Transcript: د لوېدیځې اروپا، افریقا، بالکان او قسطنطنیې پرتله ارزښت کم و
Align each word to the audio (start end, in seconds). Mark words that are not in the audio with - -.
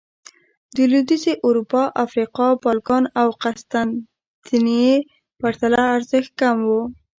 د 0.75 0.77
لوېدیځې 0.91 1.33
اروپا، 1.47 1.83
افریقا، 2.03 2.47
بالکان 2.63 3.03
او 3.21 3.27
قسطنطنیې 3.41 4.95
پرتله 5.39 5.79
ارزښت 5.95 6.31
کم 6.41 6.57
و 6.67 6.69